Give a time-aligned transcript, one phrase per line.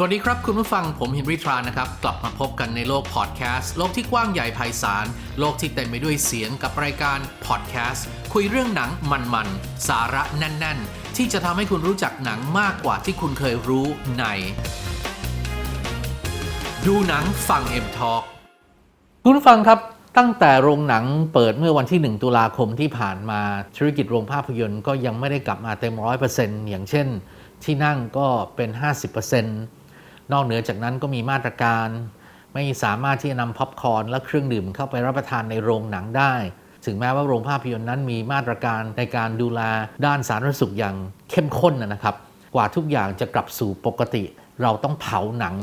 [0.00, 5.06] สวัสดีครับ คุณผู้ฟังผมฮินริทรานะครับ กลับมาพบกันในโลกพอดแคสต์โลกที่กว้างใหญ่ไพศาล
[5.38, 8.90] โลกที่เต็มไปด้วยเสียงกับรายการพอดแคสต์คุยเรื่องหนัง
[9.34, 13.86] มันๆ สาระแน่น ๆ ที่จะทำให้คุณรู้จักหนังมากกว่าที่คุณเคยรู้
[14.18, 14.24] ใน
[16.86, 18.12] ดูหนังฟัง M Talk
[19.24, 19.78] คุณผู้ฟังครับ
[20.18, 21.04] ตั้งแต่โรงหนัง
[21.34, 23.40] เปิดเมื่อวันที่ 1 ตุลาคมที่ผ่านมา
[23.76, 27.06] ธุรกิจโรงภาพยนตร์ก็ยังไม่ได้กลับมาเต็มร้อยเปอร์เซ็นต์อย่างเช่น
[27.64, 29.77] ที่นั่งก็เป็น 50%
[30.32, 31.88] นอกเหนือจากนั้นก็มีมาตรการ
[32.54, 36.32] ไม่สามารถที่จะนำพ็อปคอร์นและเครื่องดื่มเข้าไปรับประทานในโรงหนังได้
[36.86, 39.60] ถึงแม้ว่าโรงภาพยนตร์นั้นมีมาตรการในการดูแล
[40.06, 40.96] ด้านสาธารณสุขอย่าง
[41.30, 42.14] เข้มข้นนะครับ
[42.54, 44.24] กว่าทุกอย่างจะกลับสู่ปกติ
[44.62, 45.54] เราต้องเผาหนัง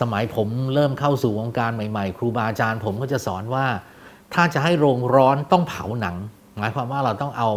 [0.00, 3.66] สมัยผมเริ่มเข้าสู่วงการใหม่ๆ ครูบาอาจารย์ผมก็จะสอนว่า
[4.34, 6.16] ถ้าจะให้โรงร้อนต้องเผาหนัง
[6.58, 7.50] หมายความว่าเราต้องเอา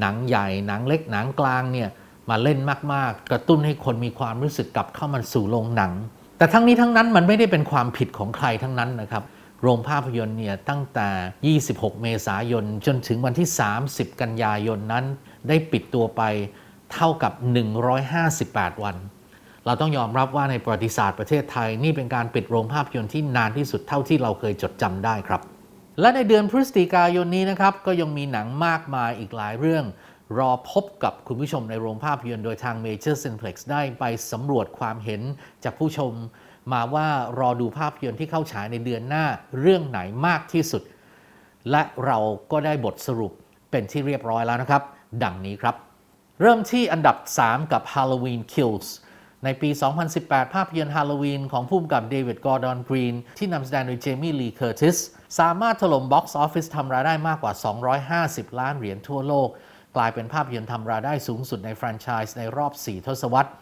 [0.00, 1.88] หนังใหญ่หนังเล็กหนังกลางเนี่ย
[2.30, 2.58] มาเล่น
[2.92, 5.92] มากๆ กระตุ้นให้คนมีความรู้สึกกลับเข้ามาสู่โรงหนัง
[6.38, 9.24] แต่ทั้งนี้ทั้งนั้นมันไม่ได้เป็นความผิดของใครทั้งนั้นนะครับ
[9.62, 13.48] โรงภาพยนตร์เนี่ยตั้งแต่ 26 เมษายน จนถึงวันที่
[13.84, 15.04] 30 กันยายนนั้น
[15.48, 16.22] ได้ปิดตัวไป
[16.92, 17.32] เท่ากับ
[18.08, 18.96] 158 วัน
[19.66, 25.40] เราต้องยอมรับว่าในประวัติศาสตร์ประเทศไทย นี่เป็นการปิดโรงภาพยนตร์ที่นานที่สุดเท่าที่เราเคยจดจำได้ครับ
[26.00, 29.84] และในเดือนพฤศจิกายนนี้นะครับ ก็ยังมีหนังมากมายอีกหลายเรื่อง
[30.38, 35.22] รอพบกับคุณผู้ชมในโรงภาพยนตร์โดยทาง Major Cineplex ได้ไปสำรวจความเห็น
[35.64, 36.12] จากผู้ชม
[36.72, 37.06] มาว่า
[37.38, 39.24] รอดูภาพยนตร์ที่เข้าฉายในเดือนหน้า
[39.60, 40.82] เรื่องไหนมากที่สุด
[41.70, 42.18] และเรา
[42.52, 43.32] ก็ได้บทสรุป
[43.70, 44.82] เป็นที่เรียบร้อยแล้วนะครับ
[45.24, 45.74] ดังนี้ครับ
[46.40, 47.16] เริ่มที่อันดับ
[47.46, 48.88] 3 กับ Halloween Kills
[49.44, 49.70] ในปี
[50.12, 54.96] 2018 ภาพยนตร์ฮาโลวีนของผู้กำกับเดวิด กอร์ดอนกรีน ที่นำแสดงโดยเจมี่ ลี เคอร์ติส
[55.38, 57.52] สามารถถล่มบ็อกซ์ออฟฟิศทำรายได้มากกว่า
[58.06, 59.48] 250 ล้านเหรียญทั่วโลก
[59.96, 63.52] กลายเป็นภาพยนตร์ทำรายได้สูงสุดในแฟรนไชส์ในรอบ 4 ทศวรรษ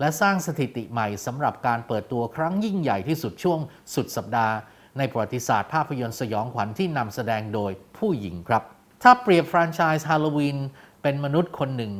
[0.00, 3.60] และสร้างสถิติใหม่สำหรับการเปิดตัวครั้งยิ่งใหญ่ที่สุดช่วง
[3.94, 4.54] สุดสัปดาห์
[4.98, 8.62] ในประวัติศาสตร์ภาพยนตร์สยองขวัญที่นำแสดงโดยผู้หญิงครับ
[9.02, 10.58] ถ้าเปรียบแฟรนไชส์ฮาโลวีน
[11.02, 11.92] เป็นมนุษย์คนหนึ่ง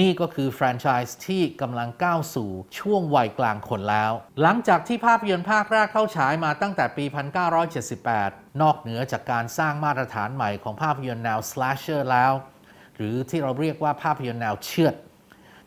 [0.00, 7.04] นี่ก็คือแฟรนไชส์ที่กำลังก้าวสู่ช่วงวัยกลางคนแล้ว หลังจากที่ภาพยนตร์ภาคแรกเข้าฉายมาตั้งแต่ปี
[7.82, 12.32] 1978 นอกเหนือจากการสร้างมาตรฐานใหม่ของภาพยนตร์แนว slasher แล้ว
[13.00, 14.94] หรือที่เราเรียกว่าภาพยนตร์แนวเชือด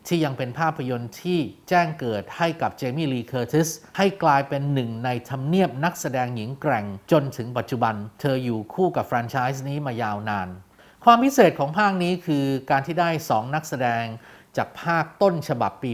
[0.06, 10.48] ที่ยังเป็นภาพยนตร์ที่แจ้งเกิดให้กับเจมี่ลีเคอร์ติสให้กลายเป็นหนึ่งในทำเนียบนักแสดงหญิงแกร่งจนถึงปัจจุบัน เธออยู่คู่กับแฟรนไชส์นี้มายาวนาน
[11.04, 14.04] ความพิเศษของภาคนี้คือการที่ได้ 2 นักแสดง
[14.56, 15.90] จากภาคต้นฉบับปี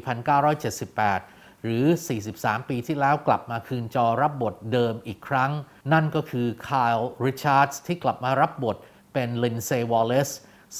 [0.80, 1.84] 1978หรือ
[2.26, 5.50] 43 ปีที่แล้วกลับมาคืนจอรับบทเดิมอีกครั้ง
[5.92, 8.76] นั่นก็คือไคล์ริชาร์ดส์ที่กลับมารับบท
[9.12, 10.30] เป็นลินเซย์วอลเลซ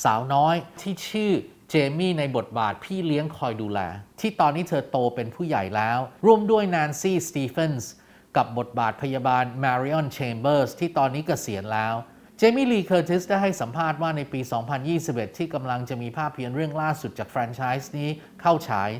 [0.02, 1.32] สาวน้อยที่ชื่อ
[1.70, 3.80] เจมี่ในบทบาทพี่เลี้ยงคอยดูแล
[4.20, 7.90] ที่ตอนนี้เธอโตเป็นผู้ใหญ่แล้ว ร่วมด้วยแนนซี่สตีเฟนส์
[8.36, 11.94] กับบทบาทพยาบาลมาริออนเชมเบอร์สที่ตอนนี้เกษียณแล้ว
[12.38, 14.40] เจมี่ลีเคอร์ติสได้ให้สัมภาษณ์ว่าในปี
[14.88, 18.08] 2021 ที่กำลังจะมีภาพยนตร์เรื่องล่าสุดจากแฟรนไชส์นี้
[18.40, 18.90] เข้าฉาย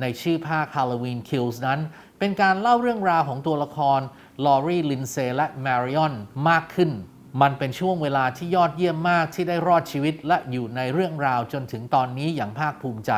[0.00, 1.80] ในชื่อภาค Halloween Kills นั้น
[2.18, 4.00] เป็นการเล่าเรื่องราวของตัวละคร
[4.44, 6.14] ลอรีลินเซและมาริออน
[6.48, 6.90] มากขึ้น
[7.42, 13.12] มันเป็นช่วงเวลาที่ยอดเยี่ยมมากที่ได้รอดชีวิตและอยู่ในเรื่องราวจนถึงตอนนี้อย่างภาคภูมิใจ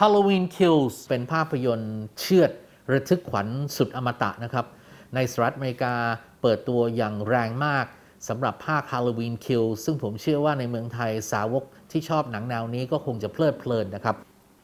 [0.00, 2.50] Halloween Kills เป็นภาพยนตร์เชือด
[2.92, 4.66] ระทึกขวัญสุดอมตะนะครับ
[5.14, 5.94] ในสหรัฐอเมริกา
[6.42, 7.86] เปิดตัวอย่างแรงมาก
[8.28, 14.16] สำหรับภาค Halloween Kills ซึ่งผมเชื่อว่าในเมืองไทยสาวกที่ชอบหนังแนวนี้ก็คงจะเพลิดเพลินนะครับ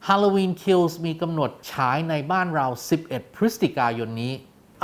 [0.09, 2.67] Halloween Kills มีกำหนดฉายในบ้านเรา
[3.03, 4.33] 11 พฤศจิกายนนี้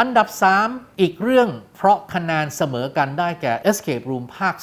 [0.00, 0.28] อันดับ
[0.64, 4.56] 3 อีกเรื่องเพราะคะแนนเสมอกันได้แก่ Escape Room ภาค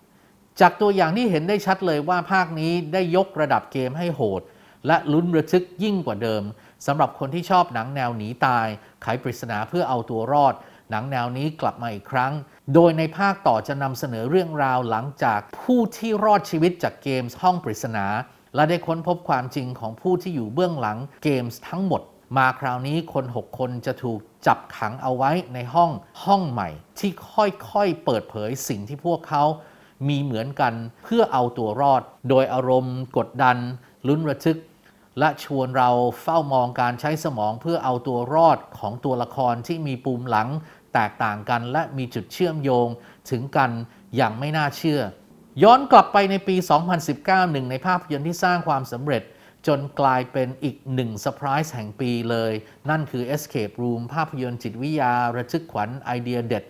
[0.00, 4.42] 2 จากตัวอย่างที่เห็นได้ชัดเลยว่าภาคนี้ได้ยกระดับเกมให้โหด
[4.86, 6.42] และลุ้นระทึกยิ่งกว่าเดิม
[6.86, 8.66] สำหรับคนที่ชอบหนังแนวหนีตาย
[9.02, 10.54] ไขปริศนาเพื่อเอาตัวรอด
[10.90, 12.32] หนังแนวนี้กลับมาอีกครั้ง
[12.74, 18.06] โดยในภาคต่อจะนำเสนอเรื่องราวหลังจากผู้ที่รอดชีวิตจากเกมห้องปริศนา
[18.54, 22.02] และได้ค้นพบความจริงของผู้ที่อยู่เบื้องหลังเกมทั้งหมด
[22.36, 25.90] มาคราวนี้คน 6 คนจะถูก จับขังเอาไว้ในห้อง
[26.24, 26.68] ห้องใหม่
[26.98, 29.44] ที่ค่อยๆเปิดเผยสิ่งที่พวกเขา
[30.08, 30.74] มีเหมือนกัน
[31.04, 33.56] เพื่อเอาตัวรอด โดยอารมณ์ กดดัน
[34.08, 34.58] ลุ้นระทึก
[35.18, 35.90] และชวนเรา
[36.22, 40.48] เฝ้ามองการใช้สมองเพื่อเอาตัวรอดของตัวละครที่มีปูมหลัง
[40.94, 42.88] แตกต่างกันและมีจุดเชื่อมโยง
[43.30, 43.70] ถึงกัน
[44.16, 45.00] อย่างไม่น่าเชื่อ
[45.62, 46.56] ย้อนกลับไปในปี
[47.04, 49.22] 2019 หนึ่งในภาพยนตร์ที่สร้างความสำเร็จ
[49.68, 52.52] จนกลายเป็นอีกหนึ่งเซอร์ไพรส์แห่งปีเลย
[52.90, 56.64] นั่นคือ Escape Room ภาพยนตร์จิตวิทยา ระทึกขวัญไอเดียเด็ด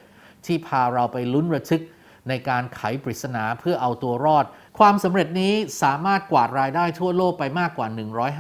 [0.47, 1.83] ที่พาเราไปลุ้นระทึก
[2.29, 4.45] ในการไขปริศนาเพื่อเอาตัวรอด
[4.79, 7.89] ความสำเร็จนี้สามารถกวาดรายได้ทั่วโลกไปมากกว่า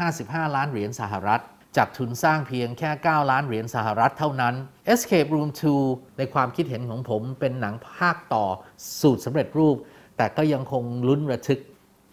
[0.03, 1.43] 155 ล้านเหรียญสหรัฐ
[1.77, 4.55] จากทุนสร้างเพียงแค่ 9 ล้านเหรียญสหรัฐเท่านั้น
[4.93, 5.49] Escape Room
[5.85, 8.45] 2 ในความคิดเห็นของผมเป็นหนังภาคต่อ
[9.01, 9.77] สูตรสำเร็จรูป
[10.17, 11.61] แต่ก็ยังคงลุ้นระทึก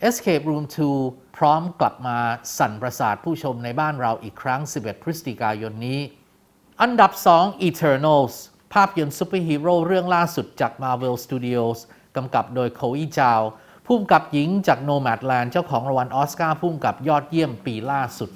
[0.04, 0.66] Escape Room
[1.02, 2.18] 2 พร้อมกลับมา
[2.58, 6.00] สั่นประสาทผู้ชมในบ้านเราอีกครั้ง 11 พฤศจิกายนนี้
[6.82, 8.34] อันดับ 2 Eternals
[8.74, 11.80] ภาพยนตร์ซูเปอร์ฮีโร่เรื่องล่าสุดจาก Marvel Studios
[12.16, 13.42] กำกับโดยโคลอี้ เจา
[13.86, 18.30] ผู้กำกับหญิงจาก Nomadland เจ้าของรางวัลออสการ์ผู้กำกับยอดเยี่ยมปีล่าสุด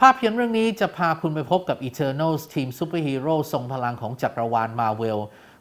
[0.00, 5.18] ภาพยนตร์เรื่องนี้จะพาคุณไปพบกับ Eternals ทีมซูเปอร์ฮีโร่ทรงพลังของจักรวาลมาเวล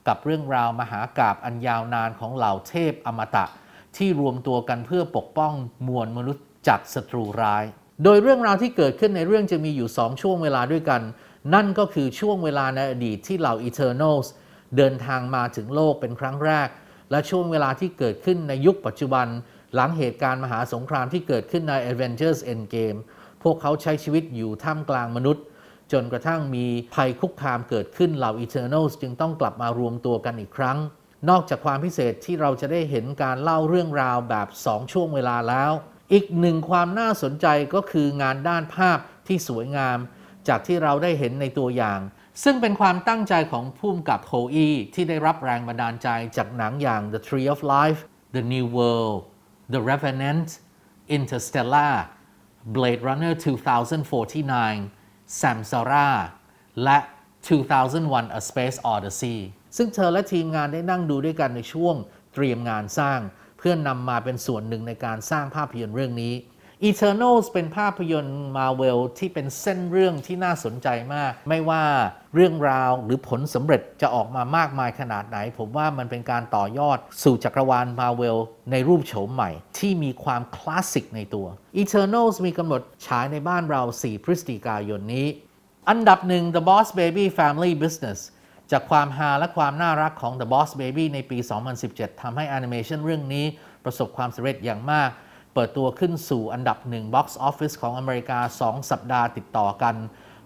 [0.07, 3.45] กับเรื่องราวมหากาบอันยาวนานของเหล่าเทพอมตะ
[3.97, 5.53] ที่รวมตัวกันเพื่อปกป้อง
[5.88, 7.63] มวลมนุษย์จากศัตรูร้าย
[8.03, 11.01] โดยเรื่องราวที่เกิดขึ้นในเรื่องจะมีอยู่ 2 ช่วงเวลาด้วยกัน
[11.53, 14.27] นั่นก็คือช่วงเวลาในอดีตที่เหล่า Eternals
[14.77, 16.69] เดินทางมาถึงโลกเป็นครั้งแรก
[17.11, 19.27] และช่วงเวลาที่เกิดขึ้นในยุคปัจจุบัน
[19.73, 22.99] หลังเหตุการณ์มหาสงครามที่เกิดขึ้นใน Avengers Endgame
[23.43, 25.43] พวกเขาใช้ชีวิตอยู่ท่ามกลางมนุษย์
[25.91, 26.65] จนกระทั่งมี
[26.95, 30.77] ภัยคุกคามเกิดขึ้นเหล่า Eternals จึงต้องกลับมารวมตัวกันอีกครั้ง
[31.29, 35.71] นอกจากความพิเศษที่เราจะได้เห็นการเล่าเรื่องราวแบบ 2 ช่วงเวลาแล้ว
[36.13, 38.97] อีกหนึ่งความน่าสนใจก็คืองานด้านภาพ
[39.27, 39.97] ที่สวยงาม
[40.47, 42.00] จากที่เราได้เห็นในตัวอย่าง
[42.44, 46.07] ซึ่งเป็นความตั้งใจของผู้กำกับโคอีที่ได้รับแรงบันดาลใจ
[46.38, 48.00] จากหนังอย่าง The Tree of Life
[48.35, 49.19] The New World
[49.74, 50.50] The Revenant
[51.17, 51.95] Interstellar
[52.75, 53.33] Blade Runner
[54.35, 56.09] 2049 Samsara
[56.83, 56.97] และ
[57.47, 59.39] 2001 A Space Odyssey
[59.77, 61.95] ซึ่งเธอและทีมงานได้นั่งดูด้วยกันในช่วง
[62.33, 63.19] เตรียมงานสร้าง
[63.57, 66.35] เพื่อนนำมาเป็นส่วนหนึ่งในการสร้างภาพยนตร์เรื่องนี้
[66.89, 71.83] Eternals เป็นภาพยนตร์มาเวลที่เป็นเส้นเรื่องที่น่าสนใจมาก ไม่ว่า
[72.35, 78.38] เรื่องราวหรือผลสำเร็จจะออกมามากมายขนาดไหน ผมว่ามันเป็นการต่อยอดสู่จักรวาลมาเวล
[78.71, 81.47] ในรูปโฉมใหม่ ที่มีความคลาสสิกในตัว
[81.81, 85.27] Eternals มีกำหนดฉายในบ้านเรา 4 พฤศจิกายนนี้
[85.89, 88.19] อันดับหนึ่ง The Boss Baby Family Business
[88.71, 91.38] จากความฮาและความน่ารักของ The Boss Baby ในปี
[91.79, 93.45] 2017 ทำให้แอนิเมชันเรื่องนี้
[93.85, 95.09] ประสบความสำเร็จอย่างมาก
[95.53, 99.95] เปิดตัวขึ้นสู่อันดับหนึ่ง Box Office ของอเมริกา 2 สัปดาห์ติดต่อกัน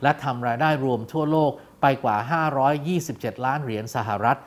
[0.04, 1.51] และทำรายได้รวมทั่วโลก
[1.81, 2.18] ไปกว่า
[2.81, 4.39] 527 ล้านเหรียญสหรัฐ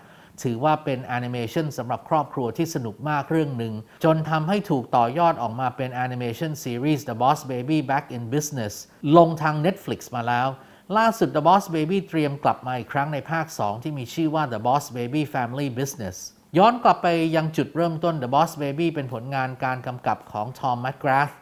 [0.42, 3.74] ถือว่าเป็นแอนิเมชันสำหรับครอบครัวที่สนุกมากเรื่องหนึ่ง
[4.04, 8.74] จนทำให้ถูกต่อยอดออกมาเป็นแอนิเมชันซีรีส์ The Boss Baby Back in Business
[9.16, 10.48] ลงทาง Netflix มาแล้ว
[10.96, 16.16] ล่าสุด The Boss Baby เตรียมกลับมาอีกครั้งในภาค 2 ที่มีชื่อว่า The Boss Baby Family Business
[16.58, 17.06] ย้อนกลับไป
[17.36, 21.34] ยังจุดเริ่มต้น The Boss Baby เป็นผลงานการกำกับของ Tom McGrath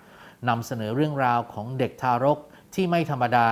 [0.49, 2.39] นำเสนอเรื่องราวของเด็กทารก
[2.75, 3.49] ที่ไม่ธรรมดา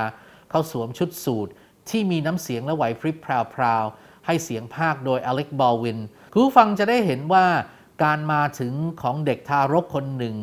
[0.50, 1.49] เขาสวมชุดสูท
[1.91, 3.17] ที่มีน้ำเสียงและไหวพริบ
[3.55, 5.99] พราวๆ ให้เสียงภาคโดยอเล็กบอลวิน
[6.32, 7.47] คุณฟังจะได้เห็นว่า
[8.05, 10.37] การมาถึงของเด็กทารกคนหนึ่ง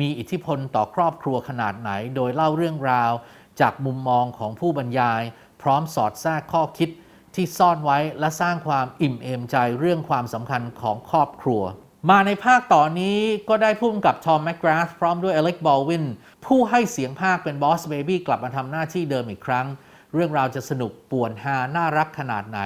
[0.00, 3.12] มีอิทธิพลต่อครอบครัวขนาดไหน โดยเล่าเรื่องราว
[3.60, 5.22] จากมุมมองของผู้บรรยาย
[5.62, 6.90] พร้อมสอดแทรกข้อคิด
[7.34, 11.62] ที่ซ่อนไว้และสร้างความอิ่มเอมใจเรื่องความสำคัญของครอบครัว
[12.10, 13.18] มาในภาคต่อนนี้
[13.48, 16.04] ก็ได้พุ่มกับทอมแมกกราธพร้อมด้วยอเล็กบอลวิน
[16.46, 19.66] ผู้ให้เสียงภาคเป็นบอสเบบี้กลับมาทำหน้าที่เดิมอีกครั้ง
[20.14, 22.58] เรื่องราวจะสนุกป่วนฮาน่ารักขนาดไหน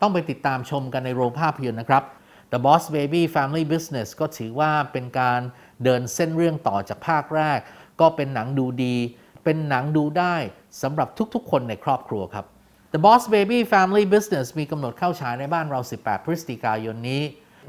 [0.00, 2.04] ต้องไปติดตามชมกันในโรงภาพยนตร์นะครับ
[2.52, 5.40] The Boss Baby Family Business ก็ถือว่าเป็นการ
[5.84, 7.58] เดินเส้นเรื่องต่อจากภาคแรก
[8.00, 8.96] ก็เป็นหนังดูดี
[9.44, 10.36] เป็นหนังดูได้
[10.82, 12.44] สำหรับทุกๆ คนในครอบครัวครับ
[12.92, 17.22] The Boss Baby Family Business มีกำหนดเข้าฉายในบ้านเรา 18 พฤศจิกายนนี้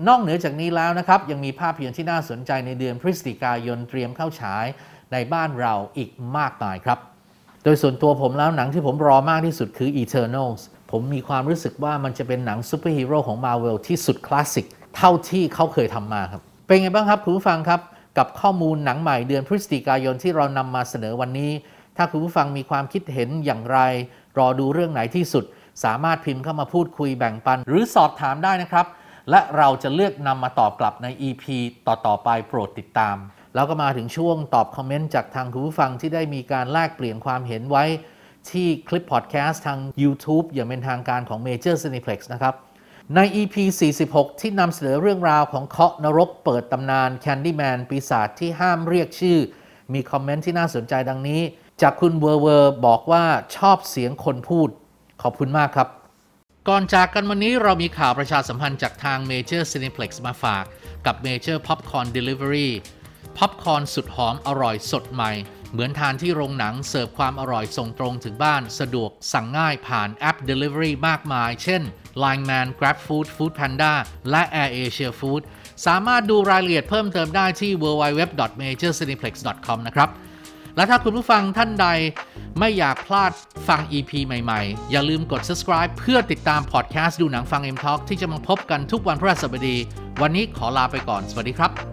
[0.08, 4.66] นอกเหนือจากนี้แล้วนะครับ ยังมีภาพยนตร์ที่น่าสนใจในเดือนพฤศจิกายนเตรียมเข้าฉาย
[5.14, 7.00] ในบ้านเราอีกมากมายครับ
[7.64, 10.62] โดยส่วนตัวผมแล้วหนังที่ผมรอมากที่สุดคือ Eternals
[10.92, 14.66] ผมมีความรู้สึกว่ามันจะเป็นหนังซูเปอร์ฮีโร่ของ Marvel ที่สุดคลาสสิก
[14.98, 17.80] เท่าที่เขาเคยทำมาครับ เป็นไงบ้างครับคุณผู้ฟังครับ
[18.18, 21.52] กับข้อมูลหนังใหม่เดือนพฤศจิกายนที่เรานำมาเสนอวันนี้
[21.98, 23.80] ถ้าคุณผู้ฟังมีความคิดเห็นอย่างไร
[24.38, 25.44] รอดูเรื่องไหนที่สุด
[25.84, 28.86] สามารถพิมพ์เข้ามาพูดคุยแบ่งปัน หรือสอบถามได้นะครับ
[29.30, 31.44] และเราจะเลือกนำมาตอบกลับใน EP
[31.88, 33.16] ต่อๆไปโปรดติดตาม
[33.56, 37.86] แล้วก็มาถึงช่วงตอบคอมเมนต์จากทางคุณผู้ฟังที่ได้มีการแลกเปลี่ยนความเห็นไว้
[38.52, 42.56] ที่คลิปพอดแคสต์ทาง YouTube อย่างเป็นทางการของ Major Cineplex นะครับ
[43.16, 43.56] ใน EP
[44.00, 49.40] 46 ที่นำเสนอเรื่องราวของเคาะนรกเปิดตำนาน Candyman ปีศาจที่ห้ามเรียกชื่อ
[49.94, 51.42] มีคอมเมนต์ที่น่าสนใจดังนี้
[51.82, 53.24] จากคุณเวอร์เวอร์บอกว่า
[53.58, 54.70] ชอบเสียงคนพูด
[55.22, 55.88] ขอบคุณมากครับ
[56.70, 60.64] ก่อนจากกันวันนี้เรามีข่าวประชาสัมพันธ์จากทาง Major Cineplex มาฝาก
[61.06, 62.70] กับ Major Popcorn Delivery
[63.38, 65.32] พ็อปคอร์นสุดหอมอร่อยสดใหม่
[65.72, 71.82] เหมือนทานที่โรงหนังเสิร์ฟความอร่อยส่งตรงถึงบ้านสะดวกสั่งง่ายผ่านแอป Delivery มากมาย เช่น
[72.24, 73.94] Line Man Grab Food Food Panda
[74.30, 75.42] และ Air Asia Food
[75.86, 80.10] สามารถดูรายละเอียดเพิ่มเติมได้ที่ www.majorcineplex.com นะครับ
[80.76, 81.88] และถ้าคุณผู้ฟังท่านใด
[82.60, 83.32] ไม่อยากพลาด
[83.68, 89.78] ฟัง EP ใหม่ๆ อย่าลืมกด subscribe เพื่อติดตามพอดแคสต์ดูหนังฟัง M Talk ที่จะมาพบกันทุกวันพฤหัสบดี
[90.22, 91.91] วันนี้ขอลาไปก่อน สวัสดีครับ